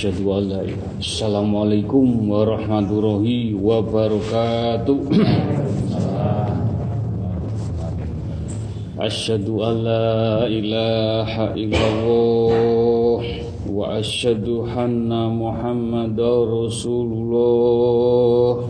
[0.00, 4.96] Asyhadu an la ilaha Assalamualaikum warahmatullahi wabarakatuh.
[8.96, 13.20] Asyhadu an la ilaha illallah
[13.68, 18.69] wa asyhadu anna Muhammadar Rasulullah.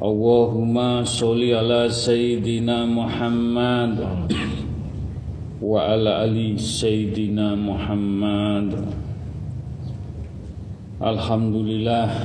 [0.00, 4.00] Allahumma sholli ala sayyidina Muhammad
[5.60, 8.80] wa ala ali sayyidina Muhammad.
[11.04, 12.16] Alhamdulillah.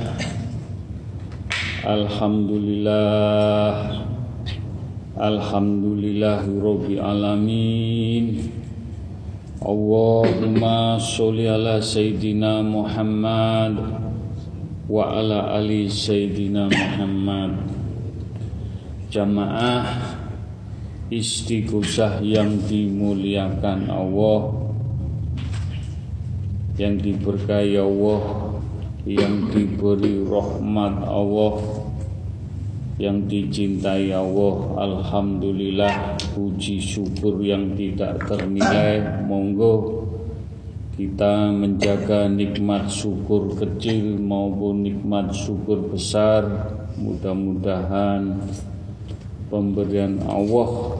[1.84, 4.08] Alhamdulillah.
[5.20, 8.24] Alhamdulillahi rabbil alamin.
[9.60, 14.05] Allahumma sholli ala sayyidina Muhammad
[14.86, 17.52] wa ala ali sayyidina Muhammad.
[19.10, 19.86] Jamaah
[21.10, 24.66] istighosah yang dimuliakan Allah
[26.76, 28.52] yang diberkahi Allah
[29.06, 31.54] yang diberi rahmat Allah
[32.98, 34.54] yang dicintai Allah.
[34.76, 39.24] Alhamdulillah puji syukur yang tidak ternilai.
[39.24, 39.95] Monggo
[40.96, 46.72] kita menjaga nikmat syukur kecil maupun nikmat syukur besar.
[46.96, 48.40] Mudah-mudahan
[49.52, 50.96] pemberian Allah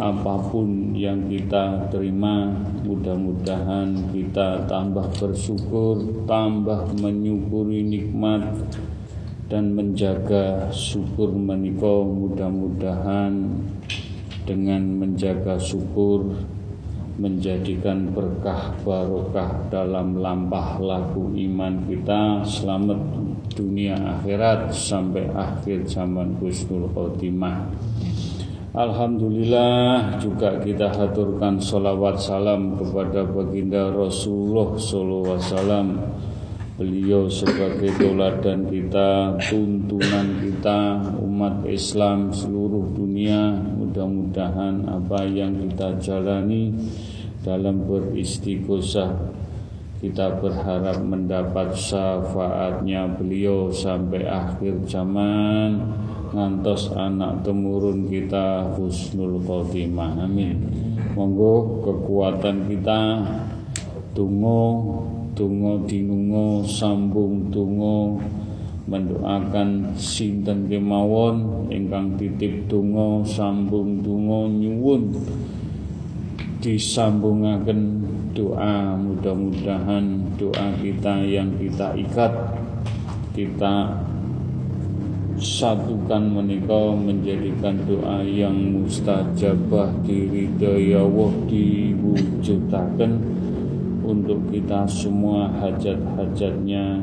[0.00, 2.56] apa pun yang kita terima
[2.88, 8.48] mudah-mudahan kita tambah bersyukur tambah menyukuri nikmat
[9.52, 12.00] dan menjaga syukur menikah.
[12.00, 13.60] Mudah-mudahan
[14.48, 16.32] dengan menjaga syukur
[17.16, 22.44] menjadikan berkah barokah dalam lampah laku iman kita.
[22.44, 23.00] Selamat
[23.56, 27.72] dunia akhirat sampai akhir zaman Husnul Khotimah.
[28.76, 35.88] Alhamdulillah juga kita haturkan salawat salam kepada baginda Rasulullah Sallallahu Alaihi Wasallam.
[36.76, 43.56] Beliau sebagai teladan kita, tuntunan kita, umat Islam seluruh dunia.
[43.80, 46.76] Mudah-mudahan apa yang kita jalani
[47.46, 49.14] dalam beristighosah.
[50.02, 55.94] Kita berharap mendapat syafaatnya beliau sampai akhir zaman.
[56.34, 60.26] Ngantos anak temurun kita husnul khotimah.
[60.26, 60.66] Amin.
[61.14, 63.22] Monggo kekuatan kita.
[64.12, 64.60] Tunggu
[65.36, 68.16] Tungo dinungo sambung tungo
[68.88, 71.68] mendoakan sinten kemawon.
[71.68, 75.12] Ingkang titip tungo sambung tungo nyuwun
[76.66, 78.02] disambungaken
[78.34, 82.34] doa mudah-mudahan doa kita yang kita ikat
[83.38, 84.02] kita
[85.38, 93.12] satukan menikah menjadikan doa yang mustajabah diridhoi Allah diwujudaken
[94.02, 96.98] untuk kita semua hajat-hajatnya.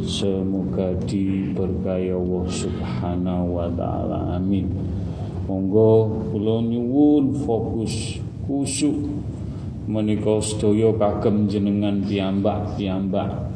[0.00, 4.40] Semoga diberkahi Allah Subhanahu wa taala.
[4.40, 4.72] Amin.
[5.44, 8.16] Monggo kula nyuwun fokus
[8.50, 8.98] kusuk
[9.86, 13.46] menika sedaya kagem jenengan piyambak-piyambak.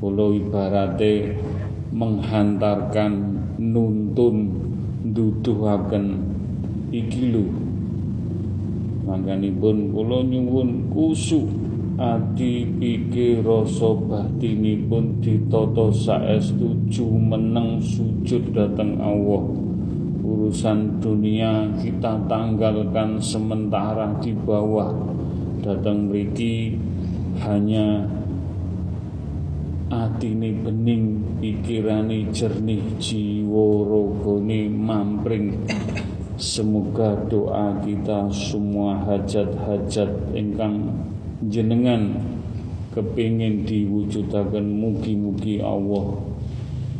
[0.00, 1.36] Kula ibarate
[1.92, 3.12] menghantarkan
[3.60, 4.36] nuntun
[5.04, 6.24] nduduhaken
[6.88, 7.44] iki lho.
[9.04, 11.44] Mangkanipun kula nyuwun kusuk
[12.00, 19.63] ati pikir rasa batinipun ditata saestu jumeneng sujud dateng Allah
[20.34, 24.90] urusan dunia kita tanggalkan sementara di bawah.
[25.62, 26.74] Datang mriki
[27.46, 28.02] hanya
[29.94, 35.54] atine bening pikirane jernih jiwa rogone mampring.
[36.34, 40.90] Semoga doa kita semua hajat-hajat ingkang
[41.46, 42.18] jenengan
[42.90, 46.33] kepingin diwujudakan mugi-mugi Allah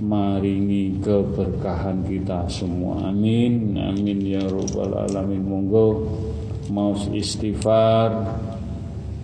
[0.04, 3.08] maringi keberkahan kita semua.
[3.08, 3.72] Amin.
[3.80, 5.40] Amin ya robbal alamin.
[5.40, 5.86] Monggo
[6.68, 8.12] mau istighfar.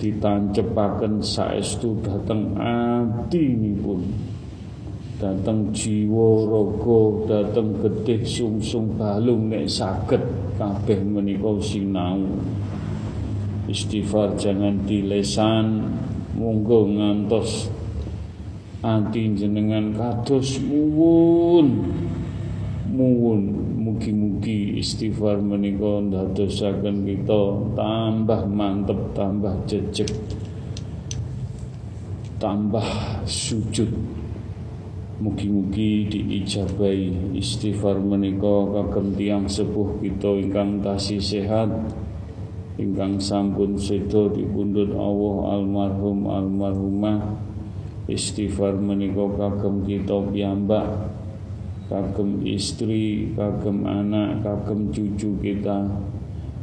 [0.00, 3.53] Ditancepaken saestu dateng ati
[3.85, 4.00] pun
[5.21, 10.25] dateng jiwa raga dateng getih sungsung balung nek saged
[10.56, 12.17] kabeh menika sinau.
[13.69, 15.85] Istighfar jangan di lesan
[16.33, 17.69] monggo ngantos
[18.81, 21.85] ati jenengan kados muwun.
[22.88, 23.43] Muwun.
[23.81, 27.43] Mugi-mugi istighfar menika ndadosaken kita
[27.77, 30.09] tambah mantep tambah jejeg
[32.41, 32.85] tambah
[33.25, 33.88] sujud.
[35.21, 41.69] Mugi-mugi diijabai istighfar menika kagem tiyang sepuh kita ingkang tasih sehat
[42.81, 47.37] ingkang sampun sedo dipundhut Allah almarhum almarhumah
[48.11, 51.15] istighfar menika kagem kita piyambak
[51.91, 55.91] kagem istri kagem anak kagem cucu kita.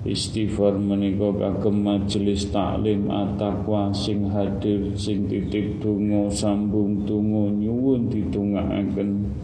[0.07, 9.35] Istighfar menika kagem majelis taklim at-taqwa sing hadir sing titip donga sambung donga nyuwun ditungakaken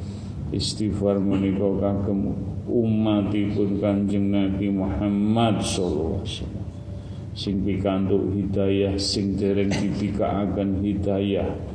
[0.55, 2.31] istighfar menika kagem
[2.63, 6.67] umatipun Kanjeng Nabi Muhammad sallallahu alaihi wasallam.
[7.33, 11.72] Sing pikantuk hidayah sing dereng dipikakaken hidayah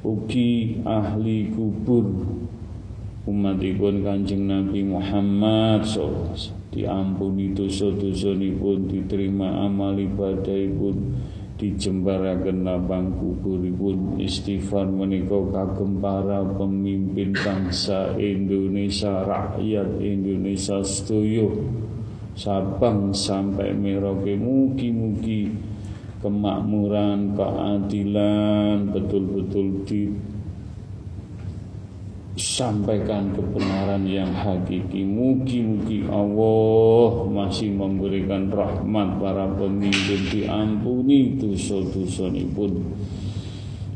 [0.00, 2.06] ugi ahli kubur.
[3.28, 11.20] Umatipun Kanjeng Nabi Muhammad sallallahu diampuni dosa-dosanipun diterima amal ibadahipun
[11.60, 14.16] dijembaraken lapang kuburipun.
[14.16, 21.52] Istighfar menika kagem para pemimpin bangsa Indonesia rakyat Indonesia sedoyo
[22.40, 24.32] Sabang sampai Merauke.
[24.32, 25.52] Mugi-mugi
[26.20, 30.12] kemakmuran keadilan betul-betul di
[32.36, 35.04] sampaikan kebenaran yang hakiki.
[35.04, 42.72] Mugi-mugi Allah masih memberikan rahmat para pemimpin diampuni dosa-dosa pun.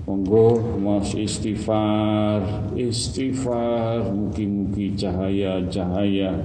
[0.05, 2.45] Monggo mas istighfar,
[2.77, 6.45] istighfar, mugi-mugi cahaya-cahaya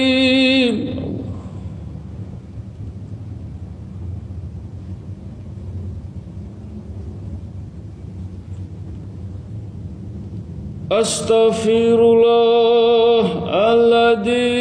[11.01, 13.27] أستغفر الله.
[13.73, 14.51] الذي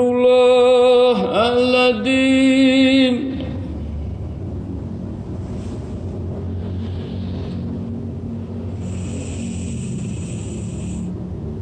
[0.00, 1.16] الله
[1.48, 3.27] الذي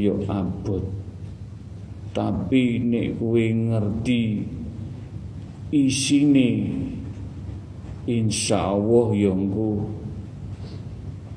[0.00, 0.80] yo abot.
[2.16, 4.48] Tapi nek kowe ngerti
[5.76, 6.50] isine
[8.08, 9.36] insya Allah yo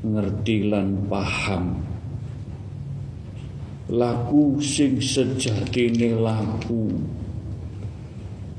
[0.03, 1.83] ngerti lan paham.
[3.89, 6.93] Laku sing sejatine laku.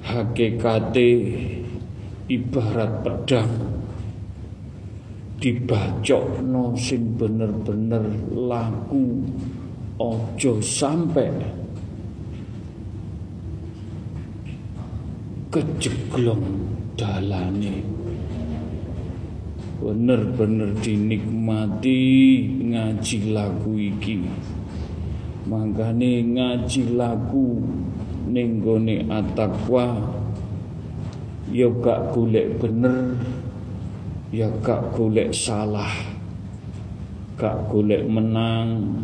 [0.00, 1.10] Hakikate
[2.26, 3.52] ibarat pedang
[5.40, 8.04] dibacokno sing bener-bener
[8.36, 9.24] laku
[9.96, 11.32] ojo sampai
[15.48, 16.44] kejeglong
[16.94, 17.99] dalane
[19.80, 22.00] bener-bener dinikmati
[22.68, 24.28] ngaji lagu iki.
[25.48, 27.64] Mangkane ngaji lagu
[28.28, 29.98] ning gone atakwa
[31.50, 33.18] ya gak golek bener
[34.30, 35.90] ya gak golek salah
[37.34, 39.00] gak golek menang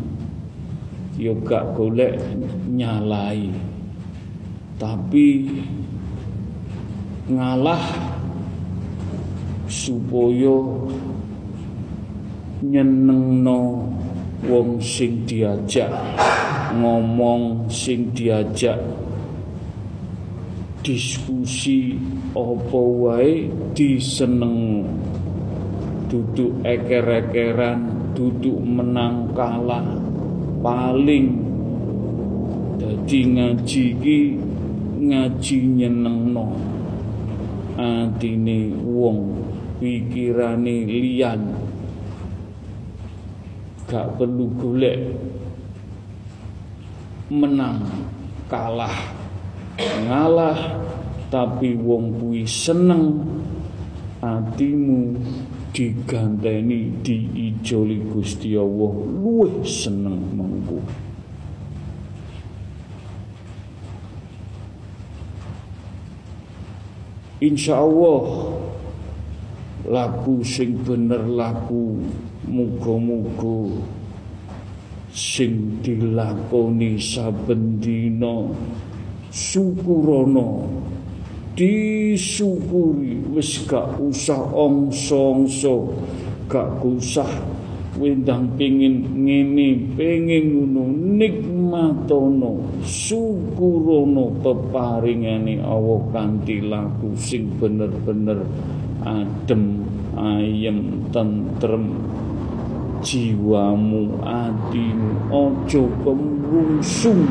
[1.17, 2.21] ya gak golek
[2.69, 3.49] nyalai.
[4.77, 5.57] Tapi
[7.33, 8.06] ngalah
[9.69, 10.57] supaya
[12.63, 13.87] nyenengno
[14.47, 15.91] wong sing diajak
[16.73, 18.79] ngomong sing diajak
[20.81, 21.99] diskusi
[22.31, 24.87] apa wae diseneng
[26.07, 29.83] duduk eker-ekeran duduk menang kalah
[30.63, 31.45] paling.
[32.81, 34.19] Dadi ngaji iki
[35.03, 36.47] ngaji nyenengno.
[37.77, 39.46] Atine wong
[39.79, 41.41] pikirane liyan.
[43.87, 44.99] Gak perlu golek.
[47.31, 47.83] Menang
[48.51, 48.97] kalah
[49.77, 50.59] ngalah.
[51.27, 53.19] Tapi wong kuwi seneng.
[54.17, 55.13] Atimu
[55.75, 58.93] diganteni diijoli Gusti Allah.
[58.95, 60.81] Luwih seneng mengko
[67.37, 68.49] Insya Allah
[69.85, 72.01] laku sing bener laku
[72.49, 73.77] muga-muga
[75.13, 78.49] sing dilakoni saben dina
[79.29, 80.65] syukurana
[81.53, 85.93] disyukuri wis gak usah ongso-ongso
[86.49, 87.29] gak usah
[87.97, 90.85] wendang pengin ngene pengin ngono.
[91.17, 98.45] Nikmatono syukurono peparingane Allah kanthi laku sing bener-bener
[99.07, 99.87] adem
[100.19, 101.95] ayem tentrem
[102.99, 107.23] jiwamu atimu ojo kemrungsung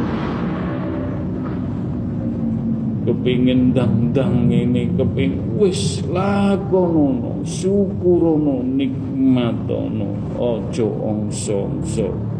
[3.06, 12.35] kepingin dang-dang ini kepingin wis lakonono syukurono nikmatono ojo ongso-ongso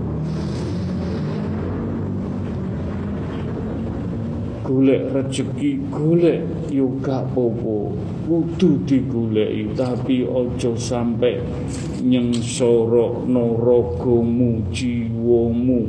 [4.66, 6.42] golek rezeki golek
[6.74, 7.94] yo gak popo
[8.26, 11.38] kudu digoleki tapi ojo sampai
[12.02, 13.22] nyengsoro
[13.62, 15.86] ragamu jiwamu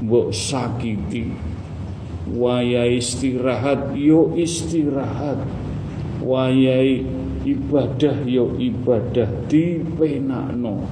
[0.00, 1.28] mbok sakiti.
[2.30, 5.44] Waya istirahat yo istirahat.
[6.24, 7.04] Wayai
[7.44, 9.28] ibadah yo ibadah.
[9.50, 10.88] Dipenakno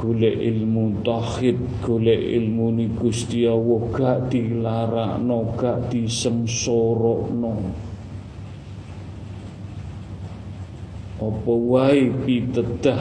[0.00, 7.52] golek ilmu tauhid golek ilmu ni Gusti Allah gak dilarakno gak disemsorokno.
[11.20, 13.00] Apa wae pitedah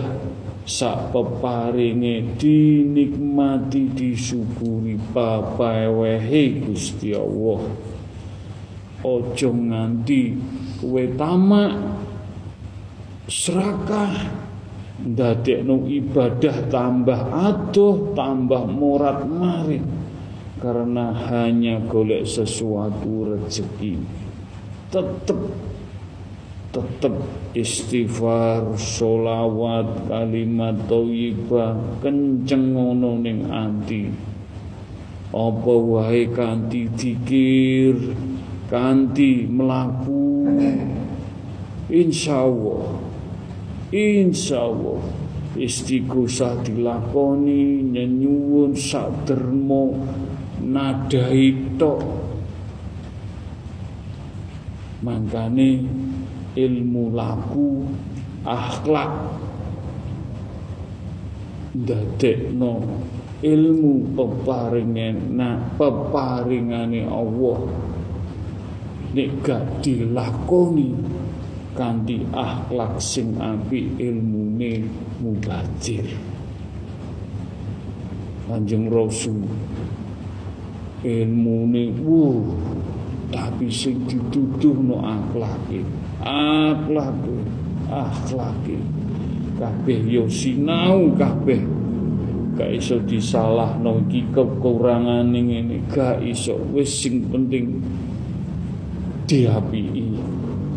[0.67, 7.63] sak peparinge dinikmati disyukuri papawehe Gusti Allah.
[8.99, 10.35] Ojo nganti
[10.83, 11.79] kowe tamak
[13.31, 14.48] serakah
[14.99, 19.83] ndadekno ibadah tambah adoh tambah murat marit
[20.59, 23.95] karena hanya golek sesuatu rezeki.
[24.91, 25.39] Tetep
[26.69, 27.15] tetep
[27.55, 34.11] istighfar solawat kalimat thayyibah kenceng ngono ning ati.
[35.29, 38.17] Apa wae kanthi dikir
[38.67, 40.49] kanthi mlaku?
[41.89, 43.08] Insyaallah
[43.89, 45.01] insyaallah
[45.59, 49.97] istighosah dilakoni nyenyuwun sadermo
[50.63, 52.01] nadai tok.
[55.03, 55.83] Mangkane
[56.55, 57.87] ilmu laku
[58.45, 59.13] akhlak.
[61.69, 62.81] Ndadekno
[63.39, 67.59] ilmu peparingen nah peparingane Allah.
[69.09, 70.93] Nek gak dilakoni
[71.79, 74.83] kanthi akhlak sing apik ilmune
[75.23, 76.03] mubadir
[78.43, 79.47] Kanjeng Rasul
[81.07, 82.59] ilmune wuh
[83.31, 85.87] tapi sing dituduhno akhlake
[86.19, 87.39] akhlake
[87.89, 88.77] akhlake.
[89.59, 91.59] Kabeh yo sinau kabeh
[92.55, 96.55] gak iso disalahno iki kekurangane ngene gak iso.
[96.71, 97.83] Wis sing penting
[99.27, 99.98] diapii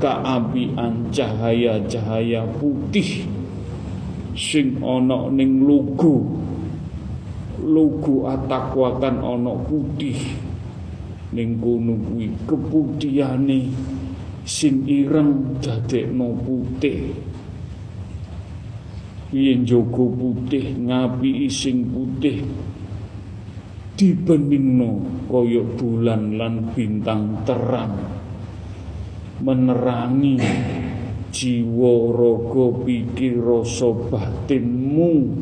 [0.02, 3.22] keapian cahaya-cahaya putih.
[4.34, 6.26] Sing ana ning lugu.
[7.62, 10.18] Lugu atakwakan ana putih.
[11.30, 13.70] Ning kono kuwi keputihane.
[14.42, 17.14] Sing ireng dadekno putih.
[19.30, 22.42] Yen jogo putih ngapi sing putih?
[23.94, 24.98] Dibeningno
[25.30, 28.21] kaya bulan lan bintang terang
[29.42, 30.38] menerangi
[31.35, 35.35] jiwa raga pikir rasa batinmu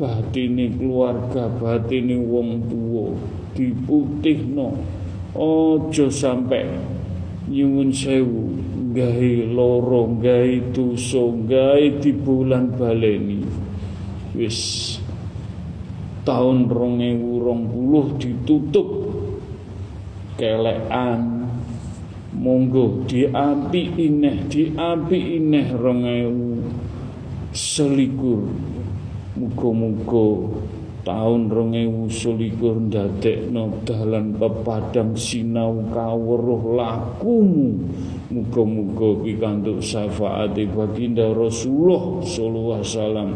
[0.00, 3.12] batine keluarga batine wong tuwa
[3.52, 4.68] diputihno.
[5.34, 6.66] Aja sampai
[7.50, 8.54] nyuwun sewu
[8.94, 13.42] gawe loro gawe dosa gawe di bulan baleni
[14.38, 14.94] wis
[16.22, 18.88] tahun 2020 ditutup
[20.38, 21.33] kelekan
[22.34, 26.58] monggo diapi ineh diapi ineh rongewu
[27.54, 28.42] selikur.
[29.34, 30.54] Muga-muga
[31.02, 37.82] tahun rongewu selikur ndadekno dalan pepadang sinau kawruh lakumu.
[38.30, 43.30] Muga-muga pikantuk syafaat baginda Rasulullah sallallahu alaihi wasallam.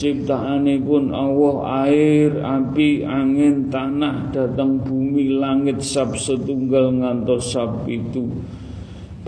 [0.00, 8.32] ciptaane pun Allah air, api, angin, tanah, datang bumi, langit, sab setunggal ngantos sab itu.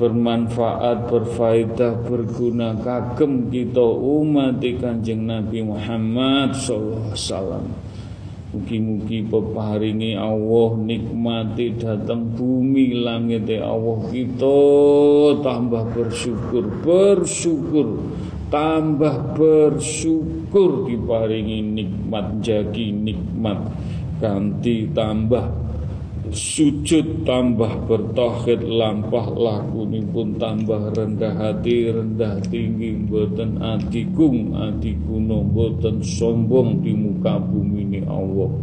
[0.00, 7.81] Bermanfaat, berfaedah, berguna kagem kita umat Kanjeng Nabi Muhammad sallallahu alaihi.
[8.52, 14.60] Mugi-mugi peparingi Allah nikmati datang bumi langit Allah kita.
[15.40, 17.96] Tambah bersyukur bersyukur.
[18.52, 23.72] Tambah bersyukur diparingi nikmat jagi nikmat.
[24.20, 25.48] Ganti tambah
[26.30, 35.98] sujud tambah bertauhid lampah laku pun tambah rendah hati rendah tinggi boten adigung adikuno boten
[35.98, 38.54] sombong di muka bumi ini Allah.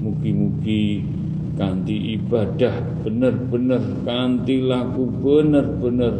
[0.00, 1.04] Mugi-mugi
[1.60, 6.16] kanti ibadah bener-bener kanti laku bener-bener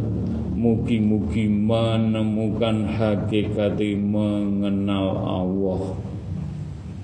[0.57, 6.16] mugi-mugi menemukan hakikat mengenal Allah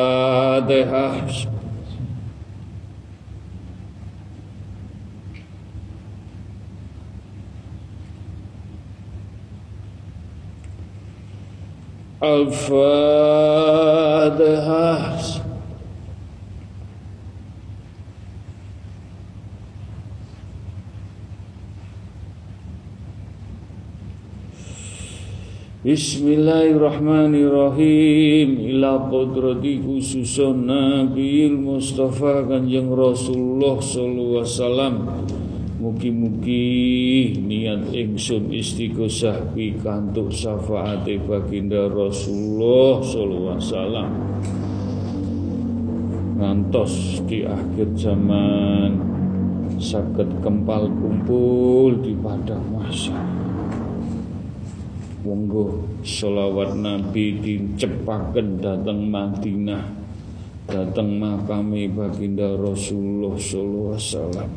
[12.18, 13.36] Al-Fatihah.
[25.86, 35.06] Bismillahirrahmanirrahim Ila qudrati khususun Nabi Mustafa Kanjeng Rasulullah Sallallahu Wasallam
[35.78, 44.10] Mugi-mugi niat ingsun istighosah pikantuk syafaate baginda Rasulullah sallallahu alaihi wasallam.
[46.42, 48.90] Ngantos di akhir zaman
[49.78, 53.35] saged kempal kumpul di padang mahsyar.
[55.26, 60.06] Monggo selawat Nabi dicepaken datang Madinah.
[60.70, 64.50] Datang makami baginda Rasulullah sallallahu alaihi wasallam.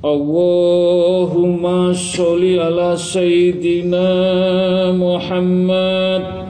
[0.00, 4.08] Allahumma sholli ala sayyidina
[4.96, 6.49] Muhammad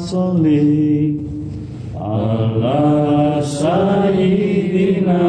[0.00, 1.20] sholli
[1.92, 5.20] ala sayyidina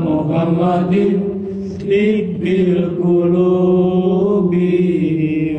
[0.00, 1.20] Muhammadin
[1.76, 4.72] tibbil qulubi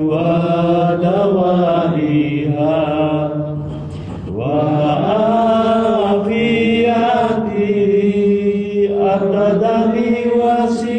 [0.01, 2.81] wa dawaiha.
[10.43, 10.92] was see.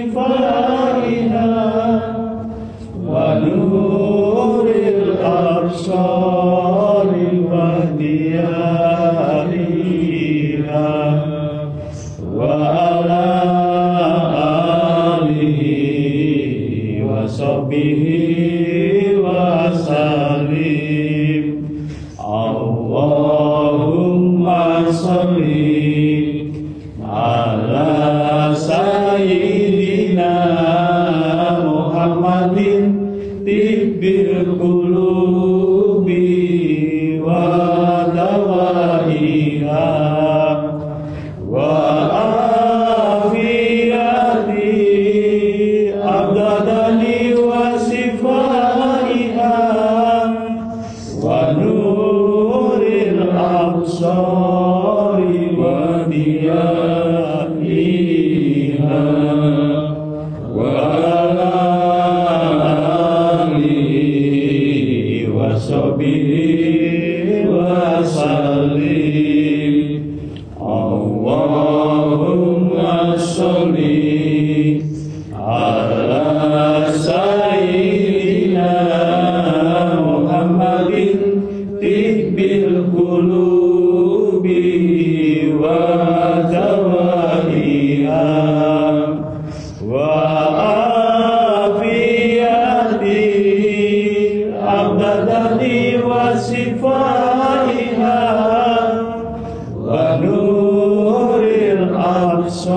[99.94, 102.74] Banuril Absari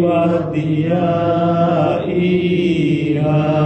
[0.00, 1.28] Wadiyah
[2.08, 3.65] Iyah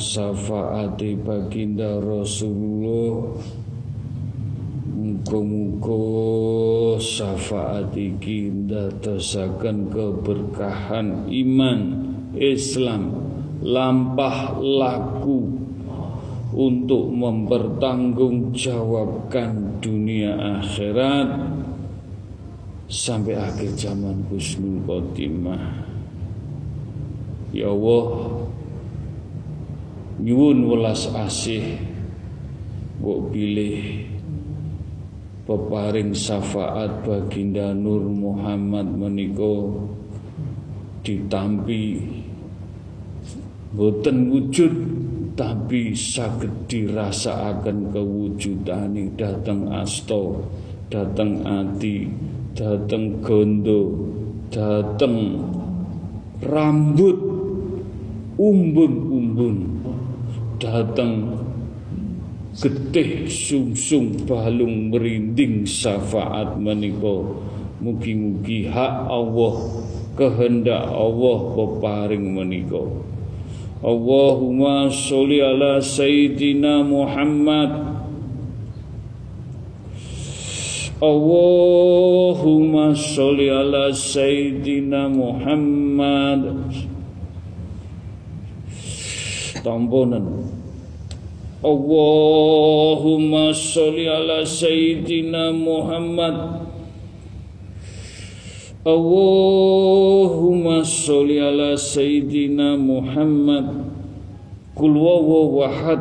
[0.00, 3.36] syafaati baginda Rasulullah
[5.00, 5.96] Muga-muga
[7.00, 11.80] syafaat iki ndadosaken keberkahan iman
[12.36, 13.08] Islam
[13.64, 15.56] lampah laku
[16.52, 21.48] untuk mempertanggungjawabkan dunia akhirat
[22.92, 25.89] sampai akhir zaman husnul khotimah.
[27.50, 28.06] Ya Allah,
[30.22, 31.82] nyuwun welas asih
[33.00, 34.06] mbok pilih
[35.48, 39.82] peparing syafaat baginda Nur Muhammad meniko
[41.00, 42.06] ditampi
[43.72, 44.74] boten wujud
[45.34, 50.44] tapi saged dirasakaken kewujudane dateng asto
[50.92, 52.12] dateng ati
[52.52, 53.80] dateng gondo
[54.52, 55.40] dateng
[56.44, 57.29] rambut
[58.40, 59.84] umbun-umbun.
[60.56, 61.44] Datang
[62.56, 67.40] getih sungsung balung merinding syafaat meniko
[67.80, 69.56] mugi-mugi hak Allah
[70.18, 73.00] kehendak Allah peparing meniko
[73.80, 77.72] Allahumma sholli ala sayyidina Muhammad.
[81.00, 86.60] Allahumma sholli ala sayyidina Muhammad
[89.62, 90.48] tamponan.
[91.60, 96.64] Allahumma sholli ala sayyidina Muhammad.
[98.86, 103.92] Allahumma sholli ala sayyidina Muhammad.
[104.80, 106.00] Kul wawahad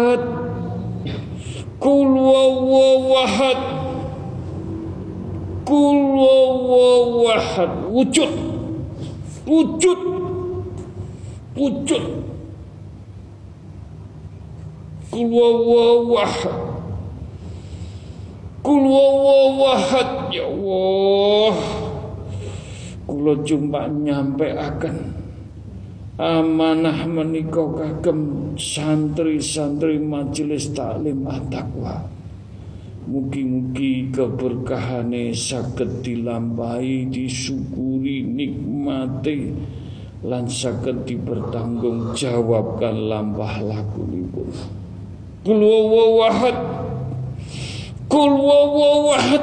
[1.81, 3.80] wawahad
[5.70, 8.35] Kul wawahad Wujud.
[9.46, 10.00] Wujud.
[11.54, 12.04] Wujud.
[15.14, 16.50] Kul wawahad
[18.66, 18.85] Kul
[20.35, 21.54] Ya Allah.
[23.06, 24.96] Kula cuma nyampe akan
[26.18, 32.19] amanah menika kagem santri-santri majelis taklim at-taqwa.
[33.08, 39.56] Mugi-mugi keberkahane saged dilampahi, disyukuri, nikmati
[40.20, 44.52] lan saged dipertanggung jawabkan lampah lakunipun.
[45.40, 46.60] Kul wawahad
[48.10, 49.40] Kul wawahad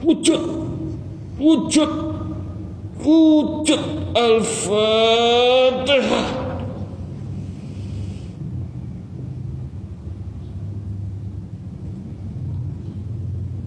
[0.00, 0.40] wujud.
[1.36, 1.92] Wujud.
[3.04, 3.82] Wujud
[4.16, 4.84] Al-Fatihah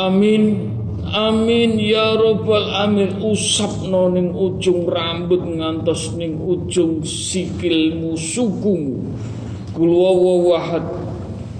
[0.00, 0.72] Amin
[1.06, 3.22] Amin ya robbal amin.
[3.22, 9.14] Usap ning ujung rambut ngantos ning ujung sikilmu sukumu
[9.76, 11.05] kul wawahad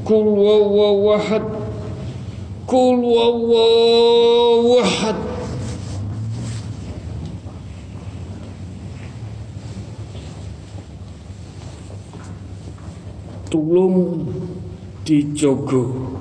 [0.06, 1.42] kul wawahad
[2.70, 5.18] kul wawahad
[13.50, 14.30] tulung
[15.02, 16.14] dijogo.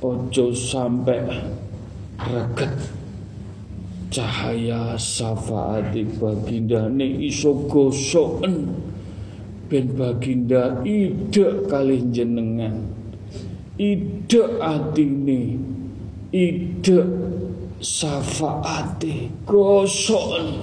[0.00, 1.20] Ojo sampai
[2.18, 2.74] reget.
[4.10, 8.89] Cahaya syafaati baginda ne iso gosoken
[9.70, 12.90] ben baginda ide kali jenengan.
[13.78, 15.56] Ide atine
[16.34, 16.98] ide
[17.80, 20.60] syafaati gosoken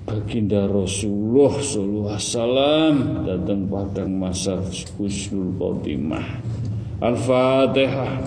[0.09, 2.93] Baginda Rasulullah sallallahu alaihi wasallam
[3.29, 4.57] datang padang masa
[4.97, 6.41] husnul khotimah.
[6.97, 8.17] Al-Fatihah.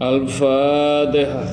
[0.00, 1.44] Al-Fatihah.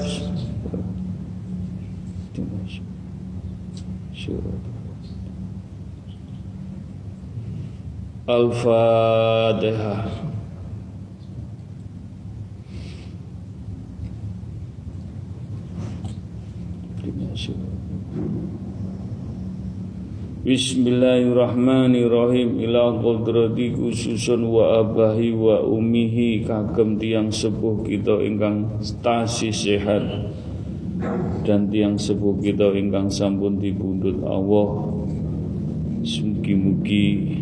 [8.23, 10.26] Al-Fatihah.
[20.41, 22.57] Bismillahirrahmanirrahim.
[22.65, 26.41] Ila qudrati khususun wa abahi wa umihi.
[26.41, 30.33] Kagem tiang sepuh kita ingkang stasi sehat.
[31.45, 34.97] Dan tiang sepuh kita ingkang sampun dibundut Allah.
[36.01, 37.37] Mugi-mugi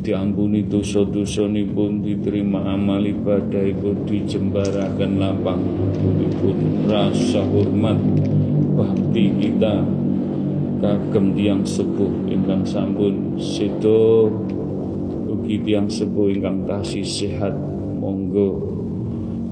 [0.00, 5.60] diampuni dosa-dosa pun diterima amal ibadah pun dijembarakan lapang
[6.40, 6.56] pun
[6.88, 8.00] rasa hormat
[8.78, 9.82] bakti kita
[10.78, 14.30] kagem tiang sepuh ingkang sampun sedo
[15.26, 17.58] ugi tiang sepuh ingkang tasih sehat
[17.98, 18.78] monggo.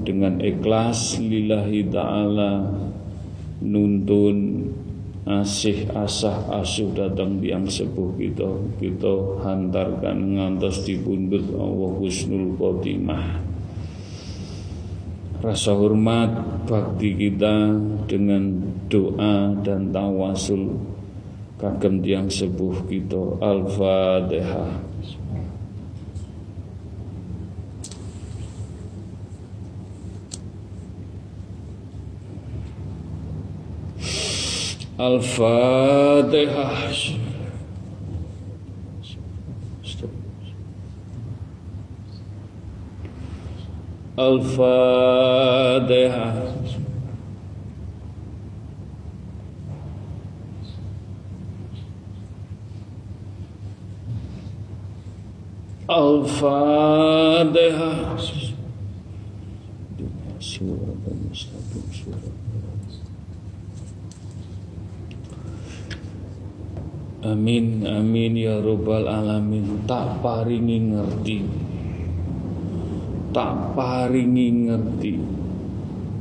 [0.07, 2.63] Dengan ikhlas lillahi taala
[3.59, 4.71] nuntun
[5.27, 8.47] asih asah asuh datang tiang sepuh kita.
[8.79, 13.43] Kita hantarkan ngantos dipundhut Allah husnul khotimah.
[15.43, 17.75] Rasa hormat bakti kita
[18.07, 20.79] dengan doa dan tawasul
[21.59, 24.87] kagem tiang sepuh kita al-fatihah
[34.97, 36.73] Al-Fatihah.
[44.17, 45.37] Al-Fatihah.
[60.37, 60.93] Surah
[67.25, 69.89] Amin amin ya robbal alamin.
[69.89, 71.41] Tak paringi ngerti.
[73.33, 75.17] Tak paringi ngerti.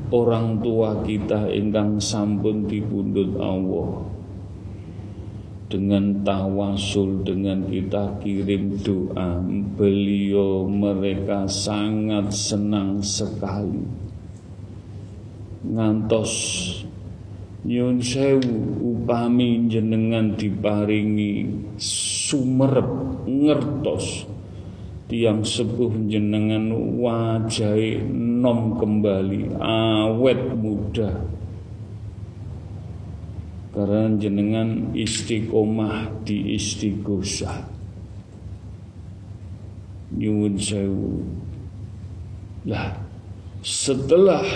[0.09, 4.16] Orang tua kita ingkang sampun dipundhut Allah
[5.67, 9.43] dengan tawasul dengan kita kirim doa.
[9.75, 13.83] Beliau mereka sangat senang sekali.
[15.67, 16.35] Ngantos
[17.67, 21.51] Nyun sewu upami jenengan diparingi
[21.83, 24.23] sumerep ngertos
[25.11, 26.71] tiang sepuh jenengan
[27.03, 31.11] wajai nom kembali awet muda
[33.77, 37.69] karena jenengan istiqomah di istighosah
[40.17, 41.21] nyun sewu.
[42.65, 42.97] Lah
[43.61, 44.49] setelah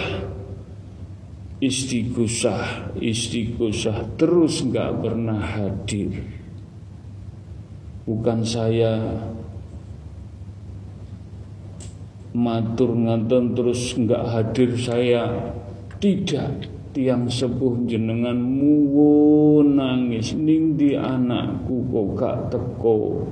[1.61, 6.17] istighosah istighosah terus nggak pernah hadir.
[8.09, 9.21] Bukan saya
[12.33, 15.29] matur ngaten terus nggak hadir saya
[16.01, 20.35] tidak tiang sepuh jenengan muwo nangis.
[20.35, 23.27] Ning di anakku kok gak teko.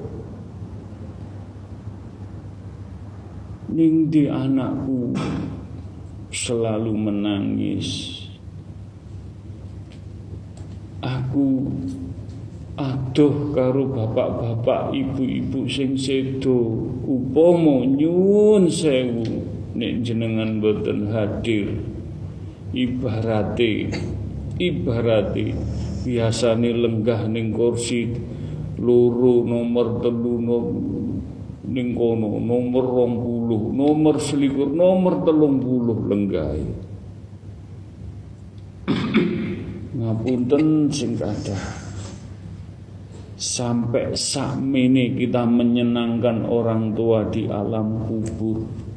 [3.74, 5.12] Ning di anakku
[6.30, 8.18] selalu menangis.
[10.98, 11.66] Aku
[12.78, 16.86] aduh karo bapak-bapak ibu-ibu sing sedo.
[17.06, 19.26] Upama nyun sewu
[19.78, 21.87] nek jenengan boten hadir
[22.72, 23.88] ibarate
[24.60, 25.46] ibarate
[26.04, 28.12] biasane lenggah ning kursi
[28.78, 30.36] loro nomor telu
[31.68, 36.64] ning kono nomor 20 nomor selikur nomor telung puluh lenggai
[39.98, 41.88] ngapunten sing kadah
[43.38, 48.87] sampai sakmene kita menyenangkan orang tua di alam kubur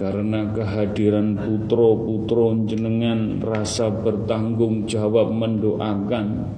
[0.00, 6.56] karena kehadiran putro-putro jenengan rasa bertanggung jawab mendoakan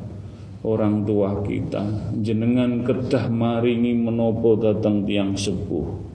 [0.62, 2.14] orang tua kita.
[2.22, 6.14] Jenengan kedah maringi menopo datang tiang sepuh.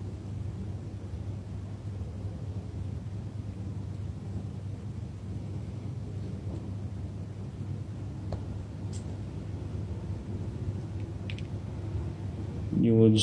[12.78, 13.20] Nyuwun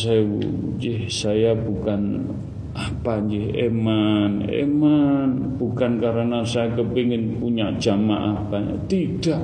[0.76, 2.26] jih saya bukan
[2.74, 5.54] apa jih eman eman.
[5.54, 8.90] Bukan karena saya kepingin punya jamaah banyak.
[8.90, 9.42] Tidak.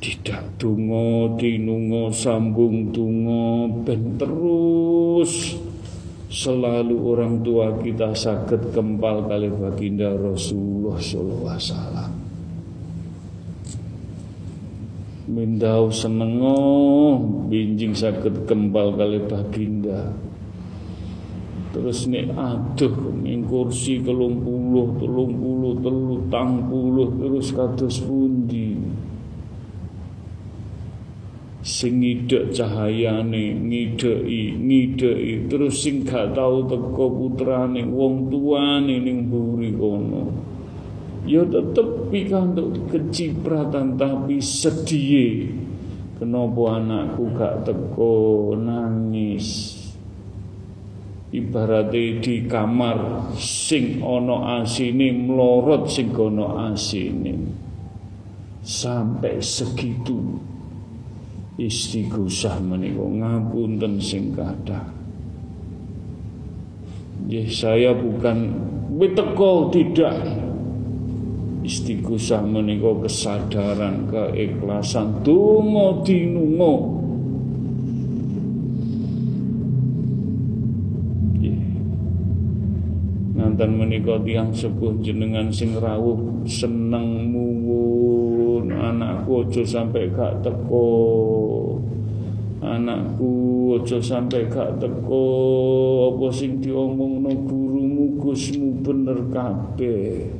[0.00, 5.60] Tidak tungo tinungo sambung tungo ben terus.
[6.30, 12.12] Selalu orang tua kita sakit kempal kali baginda Rasulullah sallallahu alaihi wasallam.
[15.30, 16.58] Mindau senengo
[17.50, 20.29] binjing sakit kempal kali baginda
[21.70, 28.74] terus nih aduh ning kursi telung puluh telung puluh telu tang puluh terus kados pundi?
[31.60, 39.70] Sing ngidek cahayane ngideki ngideki terus sing gak tau teko putrane wong tuane ning mburi
[39.76, 40.32] kono.
[41.28, 45.52] Ya tetep pikantuk kecipratan tapi sedih
[46.16, 49.79] kenapa anakku gak teko nangis
[51.30, 57.34] ibaratnya di kamar sing ono asine melorot sing ono asine.
[58.60, 60.36] Sampai segitu
[61.56, 63.06] istighosah menika.
[63.06, 64.84] Ngapunten sing kathah.
[67.30, 68.52] Ya saya bukan
[68.98, 70.18] beteko tidak.
[71.60, 75.22] Istighosah menika kesadaran keikhlasan.
[75.22, 76.72] Donga dinunga
[83.60, 86.16] nganten menika tiyang sepuh jenengan sing rawuh
[86.48, 90.88] seneng muwun anakku aja sampai gak teko.
[92.64, 95.28] Anakku aja sampai gak teko.
[96.08, 100.32] Apa sing diomongno gurumu Gusmu bener kabeh.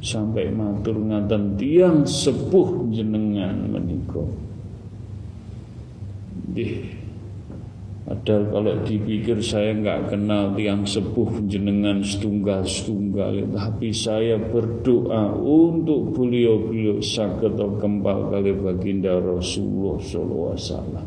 [0.00, 4.24] Sampai matur ngaten tiang sepuh jenengan menika
[8.08, 17.04] Padahal kalau dipikir saya nggak kenal tiang sepuh jenengan setunggal-setunggal Tapi saya berdoa untuk beliau-beliau
[17.04, 21.04] sakit atau kembal kali baginda Rasulullah SAW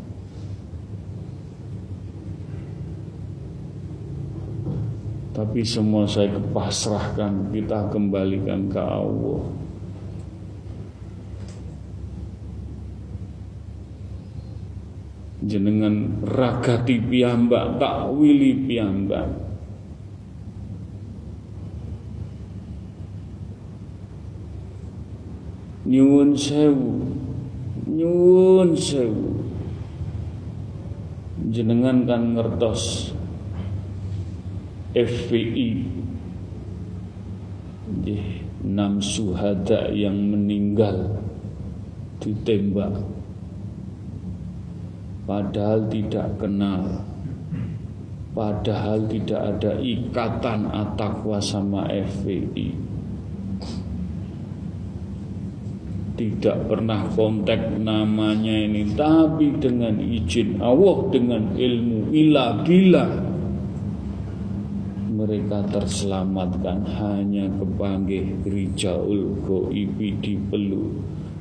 [5.34, 9.61] Tapi semua saya kepasrahkan Kita kembalikan ke Allah
[15.42, 19.28] jenengan ragati piyambak takwili piyambak.
[25.82, 27.04] Nyuwun sewu
[27.90, 29.44] nyuwun sewu.
[31.52, 33.12] Jenengan kan ngertos
[34.94, 35.84] FPI
[38.72, 41.18] enam suhada yang meninggal
[42.24, 43.04] ditembak
[45.32, 47.08] padahal tidak kenal.
[48.36, 52.92] Padahal tidak ada ikatan atakwa sama FPI
[56.12, 58.92] tidak pernah kontak namanya ini.
[58.92, 63.06] Tapi dengan izin Allah dengan ilmu ilah gila
[65.12, 66.86] mereka terselamatkan.
[66.98, 70.86] Hanya kepanggih Rijaul Goibi di Pelu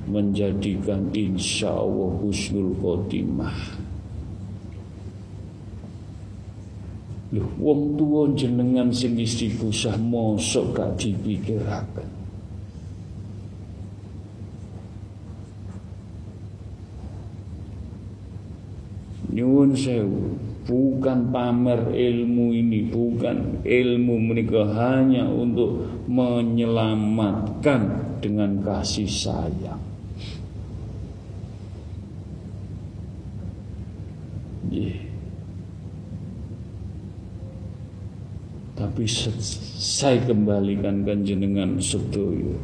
[0.09, 3.81] menjadikan insya Allah husnul khotimah.
[7.31, 12.21] Loh, wong tua jenengan sing istighosah mosok gak dipikiraken.
[19.31, 20.35] Nyuwun sewu,
[20.67, 27.81] bukan pamer ilmu ini, bukan ilmu menikah hanya untuk menyelamatkan
[28.21, 29.80] dengan kasih sayang.
[38.71, 42.55] Tapi saya kembalikan kan jenengan sedoyo.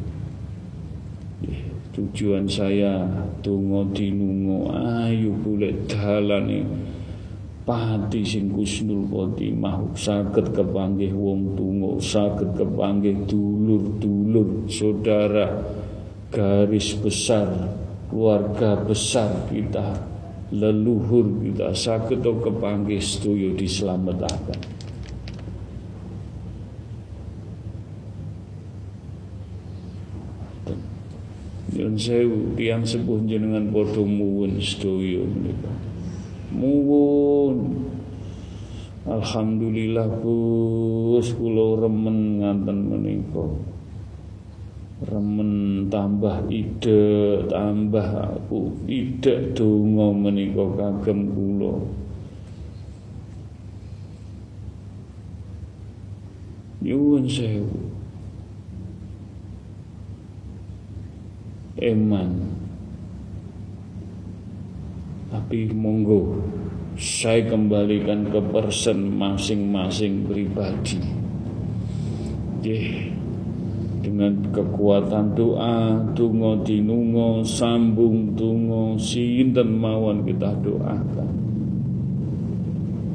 [1.92, 3.04] Tujuan saya
[3.44, 6.64] tungo dinungo ayu bulet dalane.
[7.68, 15.60] Pati sing kusnul khotimah saged kepanggih wong tungo saged kepanggih dulur-dulur saudara.
[16.32, 17.52] Garis besar
[18.08, 20.07] keluarga besar kita
[20.48, 24.56] leluhur kita saged kepanggih setuju diselamatkan
[31.68, 35.70] Nyun sewu tiang sepuh jenengan padha muwun sedaya menika.
[36.50, 37.86] Muwun.
[39.06, 43.46] Alhamdulillah Gus kula remen nganten menika.
[44.98, 51.78] Remen tambah ide, tambah aku ide donga menika kagem kula.
[56.82, 57.98] Nyuwun sewu.
[61.78, 62.50] eman
[65.30, 66.42] tapi monggo
[66.98, 70.98] saya kembalikan ke person masing-masing pribadi
[72.58, 73.14] Dih,
[74.08, 81.32] dengan kekuatan doa tungo dinungo sambung tungo sinten mawon kita doakan.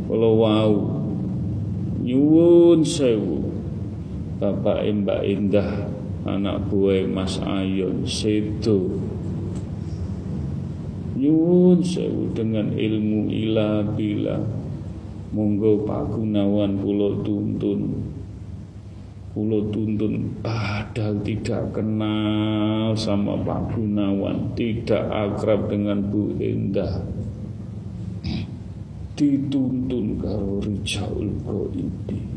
[0.05, 0.71] Kalau wow
[2.05, 3.41] nyuwun sewu.
[4.37, 5.89] Bapak Mbak Indah
[6.29, 8.93] anak buah Mas Ayon sedo.
[11.17, 14.37] Nyuwun sewu dengan ilmu ila bila.
[15.33, 18.12] Monggo Pak Gunawan pulau tuntun
[19.33, 27.01] pulau tuntun padahal tidak kenal sama Pak Gunawan tidak akrab dengan Bu Endah.
[29.17, 32.33] Dituntun karo Rijaul Goidi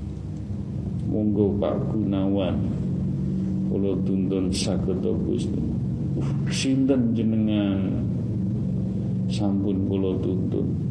[1.06, 2.56] monggo Pak Gunawan.
[3.66, 5.60] Kula tuntun saged Gusti.
[6.16, 8.04] Uh, sinten jenengan?
[9.28, 10.85] Sampun kula tuntun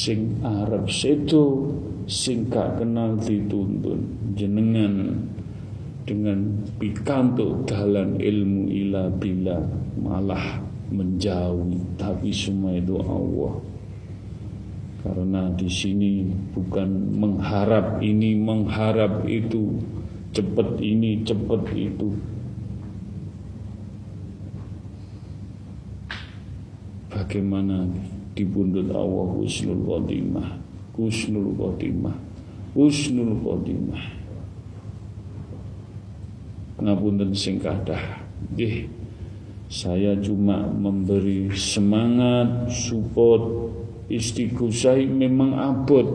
[0.00, 1.76] sing arep sedo
[2.08, 5.28] sing gak kenal dituntun jenengan
[6.08, 9.60] dengan pikantuk dalan ilmu ila bila
[10.00, 12.00] malah menjauhi.
[12.00, 13.60] Tapi semua itu Allah.
[15.04, 19.80] Karena di sini bukan mengharap ini mengharap itu
[20.32, 22.08] cepat ini cepat itu.
[27.12, 27.86] Bagaimana
[28.40, 30.48] dibundut Allah husnul khotimah.
[30.96, 32.16] Husnul khotimah.
[32.72, 34.04] Husnul khotimah.
[36.80, 38.88] Ngapunten sing nggih.
[39.70, 43.70] Saya cuma memberi semangat support
[44.08, 46.08] istighosah memang abot.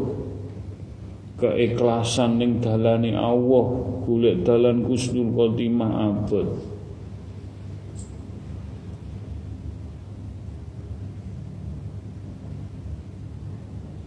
[1.36, 3.66] Keikhlasan ning dalane Allah
[4.04, 6.75] golek dalan husnul khotimah abot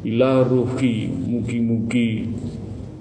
[0.03, 2.36] Ila ruhi mugi-mugi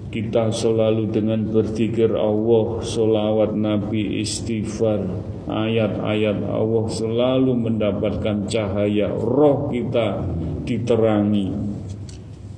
[0.07, 5.03] kita selalu dengan berzikir Allah, solawat Nabi, istighfar,
[5.51, 10.23] ayat-ayat Allah selalu mendapatkan cahaya roh kita
[10.63, 11.51] diterangi,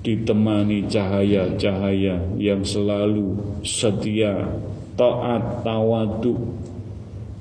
[0.06, 3.34] ditemani cahaya-cahaya yang selalu
[3.66, 4.46] setia,
[4.94, 6.38] taat, tawadu,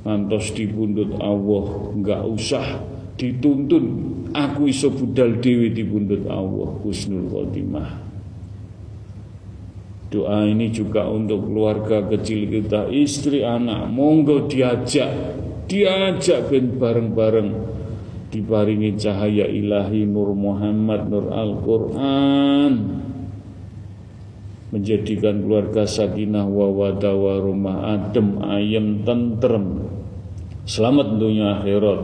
[0.08, 2.66] ngantos dibundut Allah, nggak usah
[3.20, 4.16] dituntun.
[4.32, 8.07] Aku iso budal dewi dibundut Allah, husnul khotimah.
[10.08, 13.92] Doa ini juga untuk keluarga kecil kita, istri, anak.
[13.92, 15.12] Monggo diajak,
[15.68, 17.50] diajak ben bareng-bareng.
[18.32, 22.72] Diparingi cahaya ilahi Nur Muhammad Nur Al-Quran.
[24.72, 29.92] Menjadikan keluarga sakinah wawada rumah adem ayem tentrem.
[30.64, 32.00] Selamat dunia akhirat.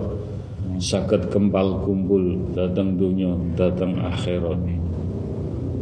[0.77, 4.84] Sakit kempal kumpul datang dunia datang akhirat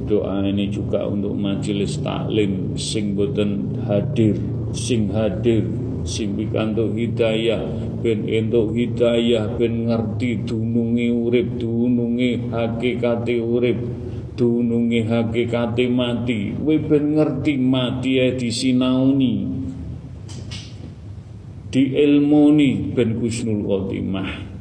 [0.05, 4.37] doa ini juga untuk majelis taklim sing boten hadir
[4.73, 5.69] sing hadir.
[6.03, 7.63] Sing pikantuk hidayah
[8.03, 13.79] ben entuk hidayah ben ngerti dununge urip dununge hakikate urip
[14.35, 16.59] dununge hakikate mati.
[16.59, 19.47] Kowe ben ngerti mati ya disinauni.
[21.71, 24.52] Diilmoni ben kusnul khotimah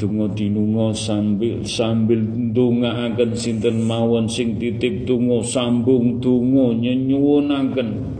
[0.00, 8.16] Donga dinunga sambil sambil ndongaaken sinten mawon sing titip donga sambung donga nyenyuwunaken.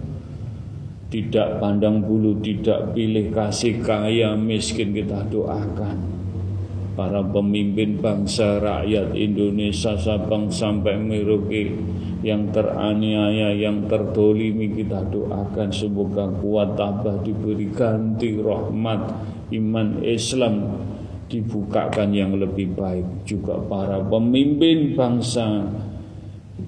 [1.09, 5.97] Tidak pandang bulu tidak pilih kasih kaya miskin kita doakan.
[6.93, 11.73] Para pemimpin bangsa rakyat Indonesia Sabang sampai Merauke
[12.21, 19.01] yang teraniaya, yang terdolimi kita doakan semoga kuat tabah diberi ganti rahmat
[19.49, 20.77] iman Islam
[21.31, 25.63] dibukakan yang lebih baik juga para pemimpin bangsa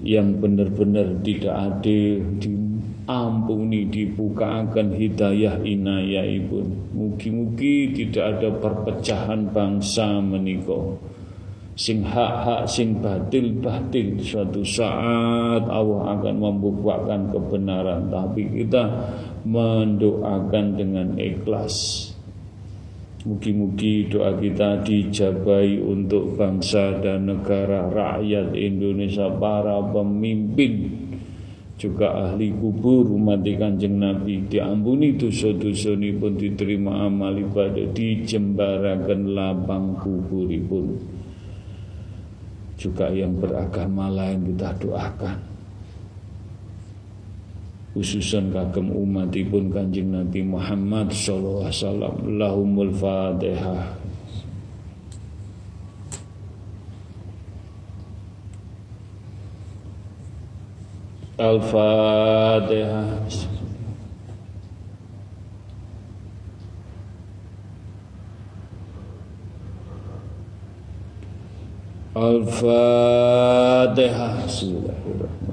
[0.01, 6.63] yang benar-benar tidak adil diampuni dibukakan hidayah inayah ibu.
[6.95, 10.95] Mugi-mugi tidak ada perpecahan bangsa menikah.
[11.73, 18.13] Sing hak-hak sing batil-batil suatu saat Allah akan membukakan kebenaran.
[18.13, 18.83] Tapi kita
[19.41, 22.12] mendoakan dengan ikhlas
[23.23, 30.91] Mugi-mugi doa kita dijabai untuk bangsa dan negara rakyat Indonesia para pemimpin
[31.79, 34.43] juga ahli kubur umat kanjeng Nabi.
[34.51, 40.99] Diampuni dosa-dosa pun diterima amal ibadah dijembarakan lapang kuburipun.
[42.75, 45.52] Juga yang beragama lain kita doakan
[47.93, 54.01] khususan kagem umatipun kanjeng Nabi Muhammad sallallahu alaihi wasallam lahumul fatihah.
[61.37, 63.09] Al-Fatihah.
[72.13, 73.25] Al-Fatihah.
[74.45, 75.52] Bismillahirrahmanirrahim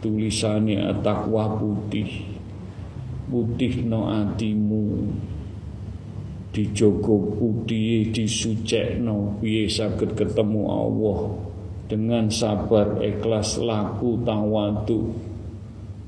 [0.00, 2.24] tulisannya takwa putih.
[3.30, 5.06] Putih no atimu.
[6.50, 9.38] Dijogo putih disucekno.
[9.38, 11.20] Piye saged ketemu Allah?
[11.86, 15.14] Dengan sabar ikhlas laku tawadu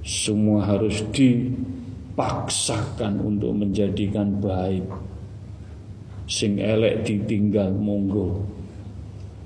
[0.02, 4.82] semua harus dipaksakan untuk menjadikan baik.
[6.26, 8.61] Sing elek ditinggal monggo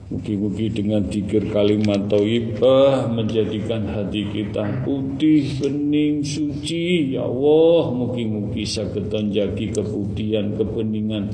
[0.07, 7.19] Mugi-mugi dengan tiga kalimat thayyibah menjadikan hati kita putih, bening, suci.
[7.19, 11.27] Ya Allah, mugi-mugi saged jagi keputihan, kebeningan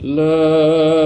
[0.06, 0.97] La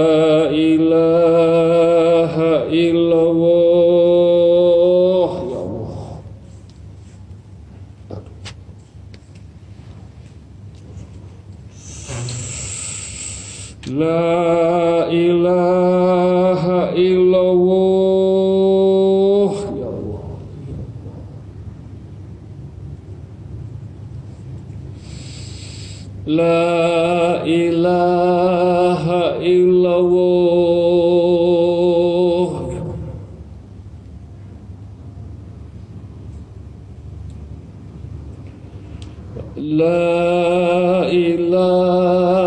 [39.56, 42.41] لا إله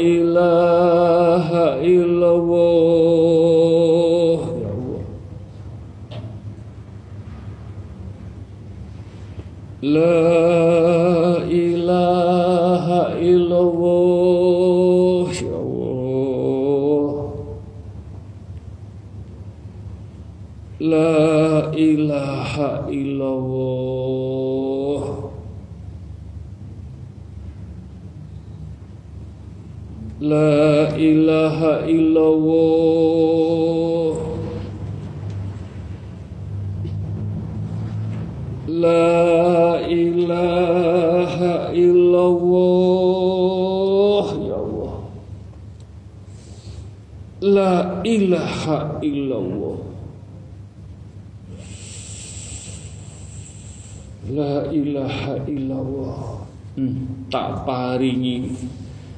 [0.00, 0.75] إله